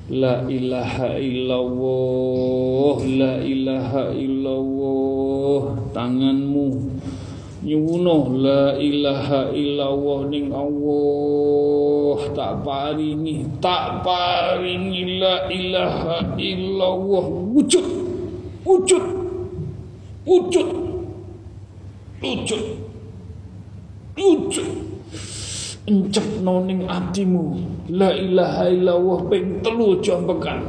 [0.09, 5.61] La ilaha illallah La ilaha illallah.
[5.93, 6.69] Tanganmu
[7.69, 12.17] nyuwuno la ilaha illallah ning Allah.
[12.33, 17.85] Tak paringi tak paringi la ilaha illallah wujud
[18.65, 19.05] wujud
[20.25, 20.69] wujud
[22.21, 22.63] wujud
[25.89, 27.45] encepno ning atimu
[27.89, 30.63] la ilaha illallah ping telu jambekan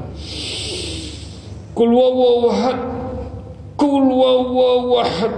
[1.78, 2.80] kul wawahad
[3.78, 5.34] kul wawahad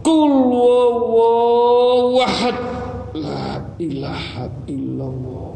[0.00, 0.32] Kul
[0.64, 2.56] wawahad
[3.12, 5.52] La ilaha illallah.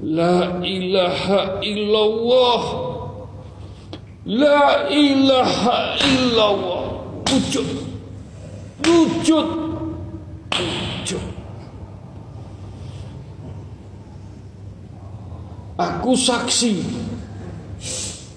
[0.00, 2.62] La ilaha illallah.
[4.24, 6.84] La ilaha illallah.
[7.28, 7.68] Wujud.
[8.88, 9.48] Wujud
[10.48, 11.24] Wujud
[15.78, 16.82] Aku saksi.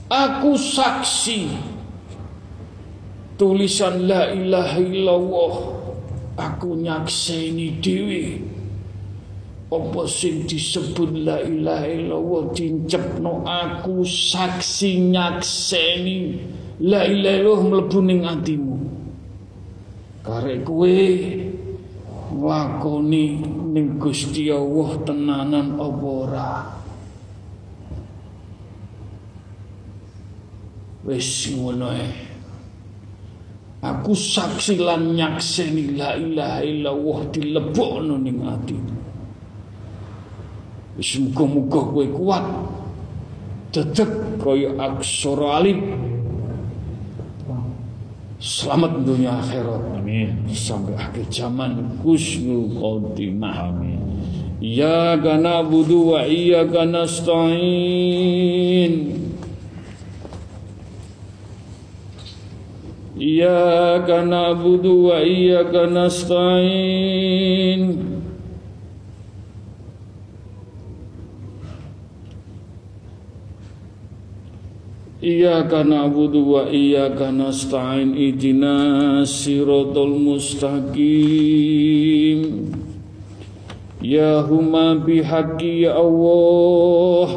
[0.05, 1.49] Aku saksi.
[3.33, 5.53] Tulisan la ilaha illallah.
[6.37, 8.45] Aku nyakseni dewi
[9.71, 16.19] apa sing disebut la ilaha illallah dincepno aku saksi nyakseni.
[16.85, 18.77] La ilaha illallah mlebu ning atimu.
[20.21, 20.97] Karek kowe
[22.37, 23.25] nglakoni
[23.73, 26.49] ning Gusti Allah tenanan apa ora
[31.05, 31.89] wis ngono
[33.81, 38.77] Aku saksi lan nyakseni la ilaha illallah dilebokno ning ati.
[41.01, 42.45] Wis muga-muga kowe kuat.
[43.73, 45.81] Dedek kaya aksara alif.
[48.37, 49.97] Selamat dunia akhirat.
[49.97, 50.45] Amin.
[50.53, 53.73] Sampai akhir zaman kusnul khotimah.
[53.73, 53.97] Amin.
[54.61, 58.93] Ya kana budu wa iya kana nasta'in.
[63.20, 67.36] إياك نعبد وإياك نستعين
[75.24, 78.74] إياك نعبد وإياك نستعين اهدنا
[79.20, 81.06] الصراط المستقيم
[84.02, 87.28] يا هما بحق يا الله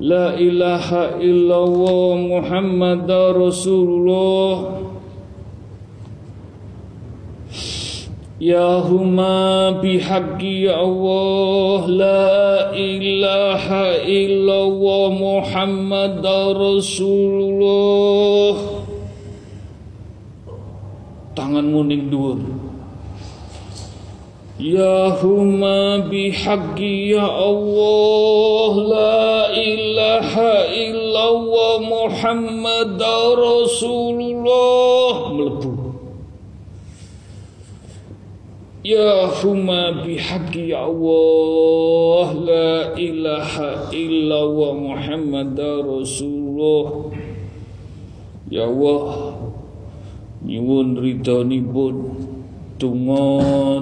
[0.00, 4.80] لا إله إلا الله محمد رسول الله
[8.35, 16.19] Ya huma bihaqqi ya Allah La ilaha illallah Muhammad
[16.51, 17.23] Rasulullah.
[21.31, 22.43] Tanganmu ning dhuwur.
[24.59, 32.99] Ya huma bihaqqi ya Allah La ilaha illallah Muhammad
[33.39, 35.31] Rasulullah.
[35.31, 35.74] Melebu
[38.85, 47.09] Ya huma bihaqi ya Allah La ilaha illa wa Muhammad Rasulullah.
[48.45, 49.33] Ya Allah
[50.45, 51.95] Nyuwun ridhonipun
[52.77, 53.25] Tungo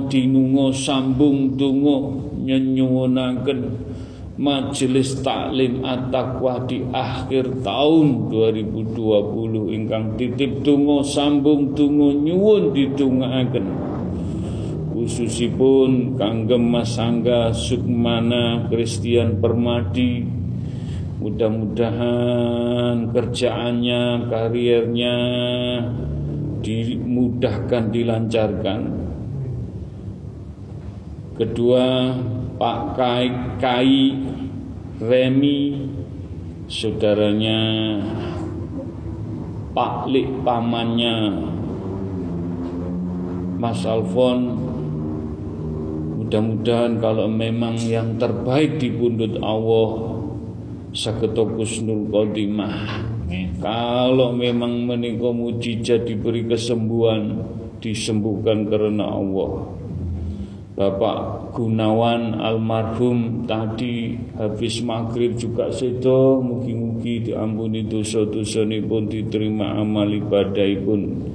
[0.07, 3.59] dinungo sambung tungo Nyenyuwunaken
[4.39, 8.87] Majelis Taklim At-Taqwa di akhir tahun 2020
[9.67, 13.92] ingkang titip tungo sambung tungo nyuwun ditungaaken
[15.03, 20.23] khususipun kanggem Mas Angga Sukmana Kristian Permadi
[21.19, 25.17] mudah-mudahan kerjaannya karirnya
[26.63, 28.81] dimudahkan dilancarkan.
[31.35, 32.15] Kedua
[32.55, 33.27] Pak Kai,
[33.59, 34.15] Kai
[35.03, 35.83] Remi
[36.71, 37.59] saudaranya
[39.75, 41.15] Pak Lik pamannya
[43.59, 44.72] Mas Alfon
[46.34, 50.17] mudah-mudahan kalau memang yang terbaik di pundut Allah
[50.89, 53.05] saketo kusnul khotimah
[53.61, 57.38] kalau memang menika mujizat diberi kesembuhan
[57.77, 59.77] disembuhkan karena Allah.
[60.73, 70.65] Bapak Gunawan almarhum tadi habis maghrib juga sedo mugi-mugi diampuni dosa-dosa pun diterima amal ibadah
[70.81, 71.29] pun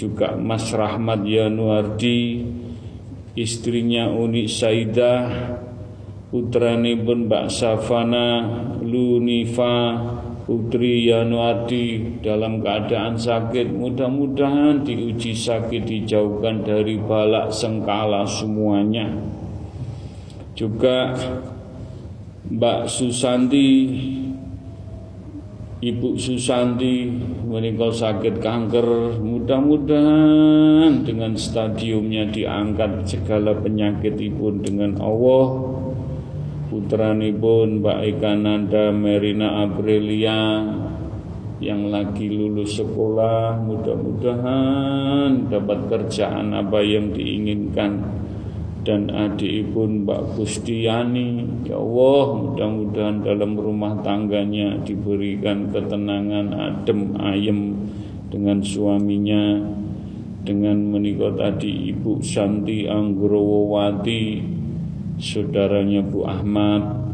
[0.00, 2.40] juga Mas Rahmat Yanuardi
[3.34, 5.26] istrinya Uni Saidah
[6.30, 8.26] putrane pun Mbak Safana
[8.82, 10.02] Lunifa
[10.44, 13.72] Putri Yanuardi dalam keadaan sakit.
[13.72, 19.08] Mudah-mudahan diuji sakit dijauhkan dari balak sengkala semuanya.
[20.52, 21.16] Juga
[22.44, 23.68] Mbak Susanti
[25.84, 27.12] Ibu Susanti
[27.44, 29.20] menikah sakit kanker.
[29.20, 35.76] Mudah-mudahan dengan stadiumnya diangkat segala penyakit ibu dengan Allah.
[36.72, 40.64] Putranipun Mbak Eka Nanda Merina Aprilia
[41.60, 48.13] yang lagi lulus sekolah mudah-mudahan dapat kerjaan apa yang diinginkan
[48.84, 57.72] dan adik ibu Mbak Gustiani ya Allah mudah-mudahan dalam rumah tangganya diberikan ketenangan adem ayem
[58.28, 59.64] dengan suaminya
[60.44, 64.44] dengan menikah tadi Ibu Santi Anggrowowati
[65.16, 67.04] saudaranya Bu Ahmad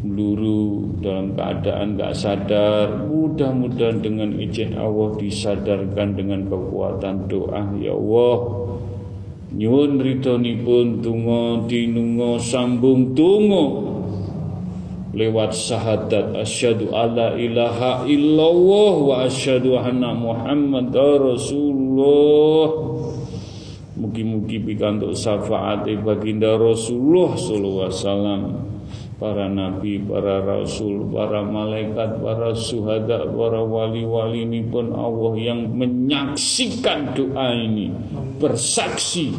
[0.00, 3.04] Luru dalam keadaan gak sadar.
[3.04, 8.36] Mudah-mudahan dengan izin Allah disadarkan dengan kekuatan doa Ya Allah
[9.50, 9.98] Nyun
[10.62, 13.98] pun tungo tinungo sambung tungo
[15.10, 22.66] lewat syahadat asyhadu alla ilaha illallah wa asyhadu anna muhammad rasulullah.
[23.98, 28.69] Mugi-mugi pikantuk syafaat baginda Rasulullah sallallahu alaihi wasallam
[29.20, 37.12] para nabi, para rasul, para malaikat, para suhada, para wali-wali ini pun Allah yang menyaksikan
[37.12, 37.92] doa ini
[38.40, 39.36] bersaksi.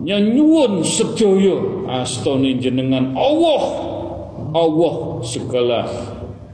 [0.00, 1.60] Nyanyuun sedaya
[2.00, 3.62] astone jenengan Allah
[4.54, 5.84] Allah segala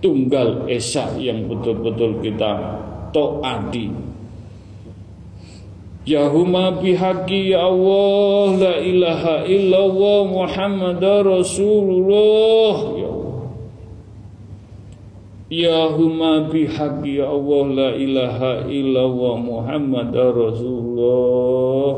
[0.01, 2.81] tunggal esa yang betul-betul kita
[3.12, 4.16] taati
[6.07, 12.75] Ya huma bihaqi ya Allah la ilaha illallah Muhammad Rasulullah.
[12.95, 13.43] Ya Allah.
[15.51, 21.91] Ya huma bihaqi ya Allah la ilaha illallah Muhammad Rasulullah.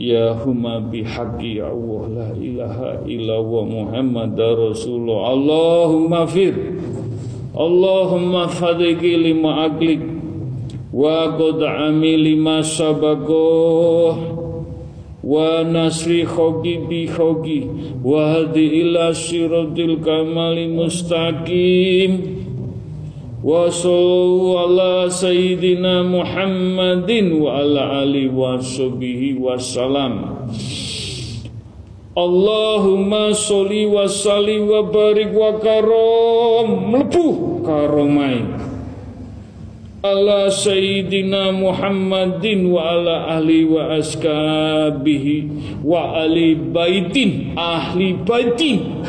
[0.00, 5.36] Ya huma bihaqi ya Allah la ilaha illallah Muhammad Rasulullah.
[5.36, 6.56] Allahumma fir.
[7.52, 10.19] Allahumma fadiki lima aklik
[10.90, 14.18] wa qad amili ma sabago
[15.22, 17.62] wa nasri khogi bi khogi
[18.02, 22.42] wa hadi ila siratil kamali mustaqim.
[23.40, 30.44] Wa sallu ala sayyidina Muhammadin wa ala ali wa sahbihi wa salam.
[32.12, 36.92] Allahumma sholli wa salli wa barik wa karom.
[36.92, 38.44] Mlebu karomai
[40.00, 45.44] ala sayyidina Muhammadin wa ala ahli wa askabihi
[45.84, 49.04] wa ali baitin ahli baitin.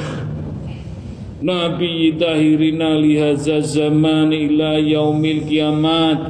[1.41, 6.27] Nabi tahirina lihaza zaman ila yaumil kiamat.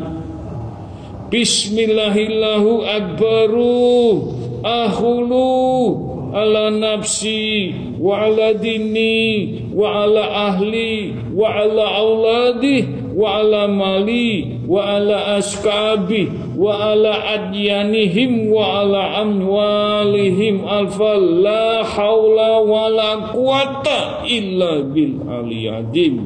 [1.34, 3.82] Bismillahillahu akbaru
[4.62, 5.50] ahulu
[6.38, 14.96] ala nafsi wa ala dini wa ala ahli wa ala auladi wa ala mali wa
[14.98, 20.64] ala askabi wa ala adyanihim wa ala amwalihim.
[20.68, 26.24] Alfa la hawla wa la quwata illa bil aliyadim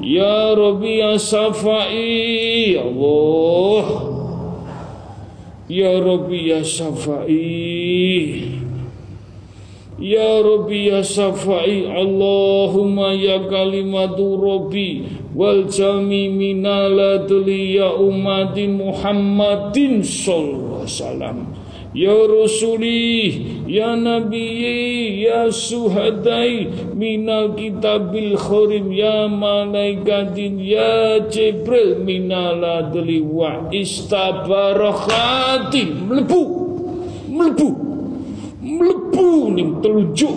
[0.00, 3.86] ya rabbi ya safai ya Allah.
[5.68, 8.67] Ya rabbi ya safai
[9.98, 20.68] Ya Rabbi ya Safai Allahumma ya kalimatu Rabbi wal jami minaladli ya umatin Muhammadin sallallahu
[20.88, 21.36] wasallam.
[21.96, 33.24] Ya Rasuli, Ya Nabi, Ya Suhadai, Minal Kitabil Khorim, Ya Malaikatin, Ya Jibril, Minal Adli
[33.24, 36.44] wa Istabarakatin, melebu,
[37.32, 37.87] melebu,
[39.08, 40.36] mlebu ning telunjuk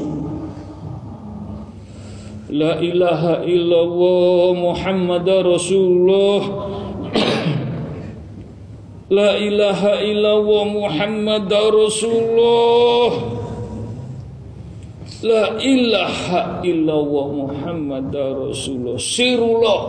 [2.51, 6.67] La ilaha illallah Muhammad Rasulullah.
[9.15, 13.11] La ilaha illallah Muhammad Rasulullah.
[15.23, 18.99] La ilaha illallah Muhammad Rasulullah.
[18.99, 19.81] Sirullah.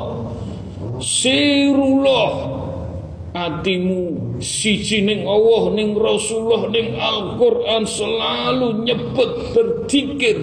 [1.02, 2.61] Sirullah
[3.32, 10.36] Atimu siji ning Allah ning Rasulullah ning Al-Qur'an selalu nyebut berzikir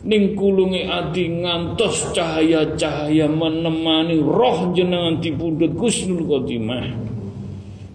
[0.00, 7.04] ning kulungi ati ngantos cahaya-cahaya menemani roh jenengan dipundhut Gusnul Khotimah.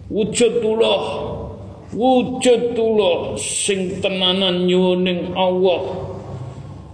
[0.06, 1.02] Wujudullah
[1.90, 6.14] wujudullah sing tenanan nyuning Allah.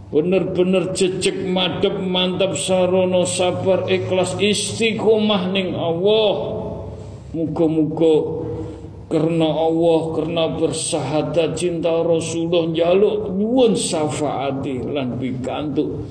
[0.08, 6.57] Bener-bener jejek madep mantap sarono sabar ikhlas istiqomah ning Allah
[7.32, 8.44] muga-muga
[9.08, 16.04] karena Allah karena bersahadat cinta Rasulullah jaluk nyuwun syafaati lan pikantuk.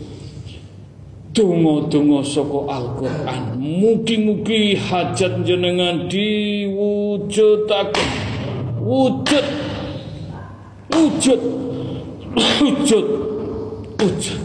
[1.38, 3.62] Tungo-tungo soko Al-Quran.
[3.62, 8.10] Mugi-mugi hajat jenengan diwujudaken.
[8.82, 9.46] Wujud.
[10.90, 11.42] Wujud.
[12.34, 13.08] Wujud.
[14.02, 14.42] Wujud.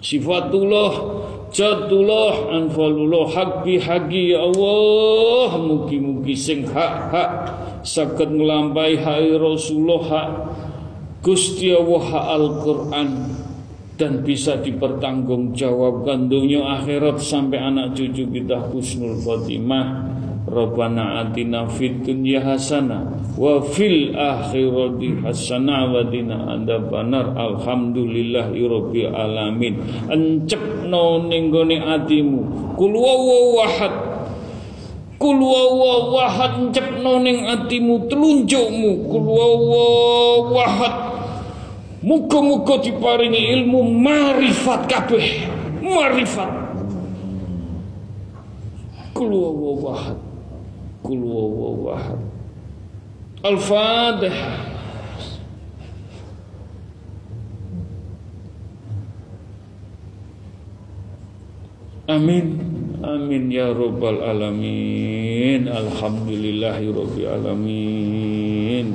[0.00, 1.15] Sifatullah
[1.56, 7.48] Jatullah Anfalullah Hak bihagi ya Allah Mugi-mugi sing hak-hak
[7.80, 10.30] Sakit ngelampai hai Rasulullah hak
[11.24, 13.08] Gusti Allah Al-Quran
[13.96, 20.15] dan bisa dipertanggungjawabkan dunia akhirat sampai anak cucu kita husnul khotimah
[20.46, 29.74] Rabbana atina fid dunya hasanah wa fil akhirati hasanah wa dina adzabannar alhamdulillahi rabbil alamin
[30.06, 32.40] encepno ning gone atimu
[32.78, 33.94] kul wahad
[35.18, 35.42] kul
[36.14, 39.26] wahad encepno ning atimu telunjukmu kul
[40.54, 41.06] wahad
[42.06, 45.26] Muga-muga diparingi ilmu marifat kabeh.
[45.82, 46.46] Marifat.
[49.10, 49.34] Kul
[49.82, 50.25] wahad.
[51.06, 52.18] Kul wahad.
[53.46, 54.74] Al-Fatihah.
[62.10, 62.46] Amin.
[63.06, 65.70] Amin ya rabbal alamin.
[65.70, 68.86] Alhamdulillahi rabbil alamin.